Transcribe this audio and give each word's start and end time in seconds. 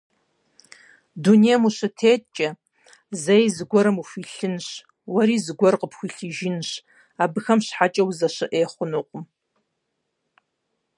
Дунейм 1.21 1.63
ущытеткӀэ, 1.67 2.49
зэи 3.21 3.45
зыгуэрым 3.55 3.97
ухуилъынщ, 4.01 4.67
уэри 5.13 5.37
зыгуэр 5.45 5.75
къыпхуилъыжынщ- 5.79 6.69
абыхэм 7.23 7.59
щхьэкӀэ 7.65 8.03
узэщыӀей 8.05 8.65
хъунукъым. 8.71 9.23